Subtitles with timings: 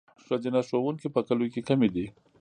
[0.25, 2.05] ښځینه ښوونکي په کلیو کې کمې دي.